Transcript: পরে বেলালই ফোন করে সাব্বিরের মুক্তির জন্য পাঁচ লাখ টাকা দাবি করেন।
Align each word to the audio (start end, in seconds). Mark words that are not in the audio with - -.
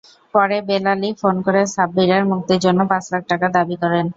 পরে 0.33 0.57
বেলালই 0.69 1.11
ফোন 1.21 1.35
করে 1.45 1.61
সাব্বিরের 1.75 2.23
মুক্তির 2.31 2.59
জন্য 2.65 2.79
পাঁচ 2.91 3.05
লাখ 3.13 3.23
টাকা 3.31 3.47
দাবি 3.55 3.75
করেন। 3.83 4.05